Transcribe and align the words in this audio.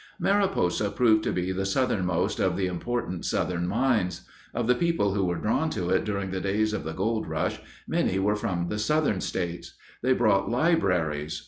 Mariposa 0.19 0.89
proved 0.89 1.23
to 1.25 1.31
be 1.31 1.51
the 1.51 1.63
southernmost 1.63 2.39
of 2.39 2.57
the 2.57 2.65
important 2.65 3.23
southern 3.23 3.67
mines. 3.67 4.21
Of 4.51 4.65
the 4.65 4.73
people 4.73 5.13
who 5.13 5.25
were 5.25 5.35
drawn 5.37 5.69
to 5.77 5.91
it 5.91 6.05
during 6.05 6.31
the 6.31 6.41
days 6.41 6.73
of 6.73 6.83
the 6.83 6.93
gold 6.93 7.27
rush, 7.27 7.59
many 7.87 8.17
were 8.17 8.35
from 8.35 8.69
the 8.69 8.79
Southern 8.79 9.21
States. 9.21 9.75
They 10.01 10.13
brought 10.13 10.49
"libraries 10.49 11.39